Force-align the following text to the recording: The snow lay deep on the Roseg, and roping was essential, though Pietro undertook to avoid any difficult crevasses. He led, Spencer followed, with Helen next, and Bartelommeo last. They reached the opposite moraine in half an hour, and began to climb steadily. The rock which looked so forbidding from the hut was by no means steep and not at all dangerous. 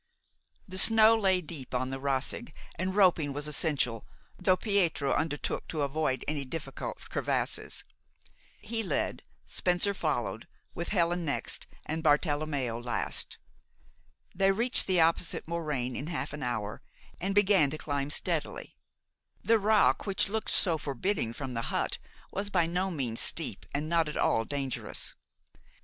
The 0.67 0.79
snow 0.79 1.15
lay 1.15 1.41
deep 1.41 1.75
on 1.75 1.91
the 1.91 1.99
Roseg, 1.99 2.53
and 2.73 2.95
roping 2.95 3.33
was 3.33 3.47
essential, 3.47 4.07
though 4.39 4.57
Pietro 4.57 5.13
undertook 5.13 5.67
to 5.67 5.83
avoid 5.83 6.25
any 6.27 6.43
difficult 6.43 7.07
crevasses. 7.11 7.83
He 8.57 8.81
led, 8.81 9.21
Spencer 9.45 9.93
followed, 9.93 10.47
with 10.73 10.89
Helen 10.89 11.23
next, 11.23 11.67
and 11.85 12.01
Bartelommeo 12.03 12.83
last. 12.83 13.37
They 14.33 14.51
reached 14.51 14.87
the 14.87 14.99
opposite 14.99 15.47
moraine 15.47 15.95
in 15.95 16.07
half 16.07 16.33
an 16.33 16.41
hour, 16.41 16.81
and 17.19 17.35
began 17.35 17.69
to 17.69 17.77
climb 17.77 18.09
steadily. 18.09 18.75
The 19.43 19.59
rock 19.59 20.07
which 20.07 20.29
looked 20.29 20.49
so 20.49 20.79
forbidding 20.79 21.31
from 21.31 21.53
the 21.53 21.61
hut 21.69 21.99
was 22.31 22.49
by 22.49 22.65
no 22.65 22.89
means 22.89 23.19
steep 23.19 23.67
and 23.71 23.87
not 23.87 24.09
at 24.09 24.17
all 24.17 24.45
dangerous. 24.45 25.13